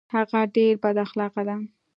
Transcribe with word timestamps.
هغه 0.15 0.41
ډیر 0.55 0.73
بد 0.83 0.97
اخلاقه 1.05 1.41
ده 1.47 1.55